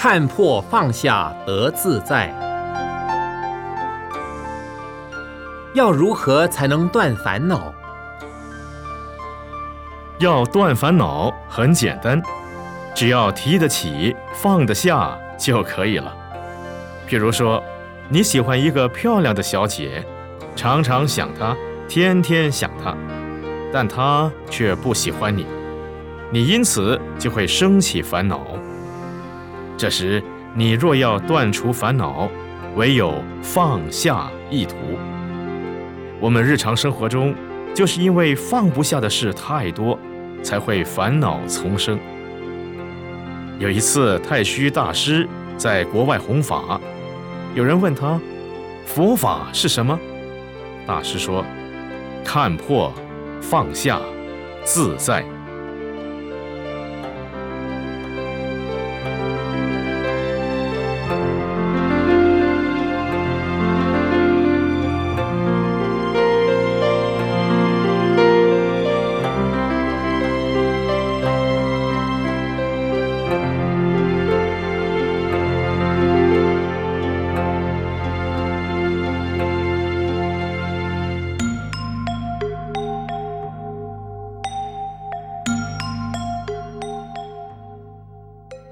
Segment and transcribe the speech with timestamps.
[0.00, 2.32] 看破放下得自在。
[5.74, 7.74] 要如何才能断烦恼？
[10.20, 12.22] 要断烦恼很简单，
[12.94, 16.14] 只要提得起、放得下就可以了。
[17.08, 17.60] 譬如说，
[18.08, 20.06] 你喜欢一个漂亮的小姐，
[20.54, 21.56] 常常想她，
[21.88, 22.96] 天天想她，
[23.72, 25.44] 但她却不喜欢你，
[26.30, 28.46] 你因此就会升起烦恼。
[29.78, 30.20] 这时，
[30.54, 32.28] 你若要断除烦恼，
[32.74, 34.74] 唯有放下意图。
[36.20, 37.32] 我们日常生活中，
[37.72, 39.96] 就是因为放不下的事太多，
[40.42, 41.96] 才会烦恼丛生。
[43.60, 46.80] 有一次，太虚大师在国外弘法，
[47.54, 48.20] 有人问他
[48.84, 49.96] ：“佛法是什么？”
[50.88, 51.44] 大师说
[52.26, 52.92] ：“看破，
[53.40, 54.00] 放下，
[54.64, 55.24] 自在。”